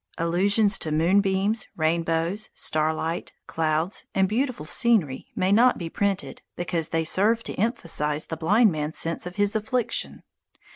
[0.17, 7.03] Allusion to moonbeams, rainbows, starlight, clouds, and beautiful scenery may not be printed, because they
[7.03, 10.23] serve to emphasize the blind man's sense of his affliction."